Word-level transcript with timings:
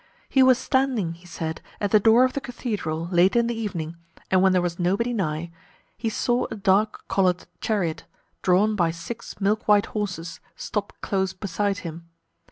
He 0.27 0.41
was 0.41 0.57
standing, 0.57 1.13
he 1.13 1.27
said, 1.27 1.61
at 1.79 1.91
the 1.91 1.99
door 1.99 2.23
of 2.23 2.33
the 2.33 2.41
cathedral, 2.41 3.07
late 3.11 3.35
in 3.35 3.45
the 3.45 3.53
evening; 3.53 3.97
and 4.31 4.41
when 4.41 4.51
there 4.51 4.59
was 4.59 4.79
nobody 4.79 5.13
nigh, 5.13 5.51
he 5.95 6.09
saw 6.09 6.47
a 6.49 6.55
dark 6.55 7.07
coloured 7.07 7.45
chariot, 7.59 8.05
drawn 8.41 8.75
by 8.75 8.89
six 8.89 9.39
milk 9.39 9.67
white 9.67 9.85
horses, 9.93 10.39
stop 10.55 10.91
close 11.01 11.33
beside 11.33 11.79
him. 11.85 12.09